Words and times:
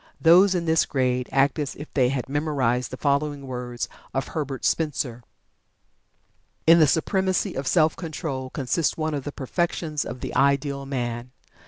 Those 0.19 0.55
in 0.55 0.65
this 0.65 0.87
grade 0.87 1.29
act 1.31 1.59
as 1.59 1.75
if 1.75 1.93
they 1.93 2.09
had 2.09 2.27
memorized 2.27 2.89
the 2.89 2.97
following 2.97 3.45
words 3.45 3.87
of 4.15 4.29
Herbert 4.29 4.65
Spencer: 4.65 5.21
"In 6.65 6.79
the 6.79 6.87
supremacy 6.87 7.53
of 7.53 7.67
self 7.67 7.95
control 7.95 8.49
consists 8.49 8.97
one 8.97 9.13
of 9.13 9.25
the 9.25 9.31
perfections 9.31 10.03
of 10.03 10.21
the 10.21 10.35
ideal 10.35 10.87
man. 10.87 11.29